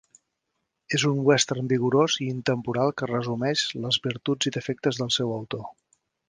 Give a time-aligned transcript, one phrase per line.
[0.97, 5.69] És un western vigorós i intemporal que resumeix les virtuts i defectes del seu autor.